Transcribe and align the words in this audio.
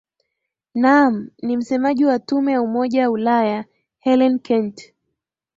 naam 0.75 1.25
ni 1.45 1.57
msemaji 1.57 2.05
wa 2.05 2.19
tume 2.19 2.51
ya 2.51 2.61
umoja 2.61 3.09
ulaya 3.11 3.65
hellen 3.99 4.39
kent 4.39 4.93